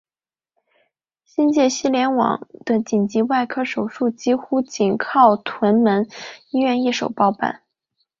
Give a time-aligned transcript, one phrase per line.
[1.25, 6.09] 新界西联网的紧急外科手术几乎仅靠屯门
[6.49, 7.61] 医院一手包办。